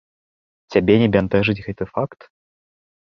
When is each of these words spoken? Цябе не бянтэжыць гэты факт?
Цябе 0.75 0.95
не 1.01 1.09
бянтэжыць 1.15 1.63
гэты 1.67 1.83
факт? 1.93 2.19